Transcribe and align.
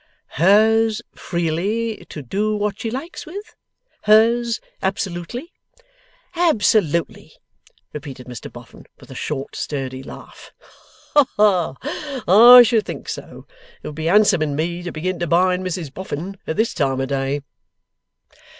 'Hers 0.29 1.03
freely, 1.13 2.03
to 2.05 2.23
do 2.23 2.55
what 2.55 2.79
she 2.79 2.89
likes 2.89 3.27
with? 3.27 3.55
Hers 4.05 4.59
absolutely?' 4.81 5.53
'Absolutely?' 6.35 7.33
repeated 7.93 8.25
Mr 8.25 8.51
Boffin, 8.51 8.87
with 8.99 9.11
a 9.11 9.13
short 9.13 9.55
sturdy 9.55 10.01
laugh. 10.01 10.53
'Hah! 11.15 11.75
I 12.27 12.63
should 12.63 12.83
think 12.87 13.09
so! 13.09 13.45
It 13.83 13.89
would 13.89 13.95
be 13.95 14.05
handsome 14.05 14.41
in 14.41 14.55
me 14.55 14.81
to 14.81 14.91
begin 14.91 15.19
to 15.19 15.27
bind 15.27 15.63
Mrs 15.63 15.93
Boffin 15.93 16.39
at 16.47 16.57
this 16.57 16.73
time 16.73 16.99
of 16.99 17.09
day! 17.09 17.41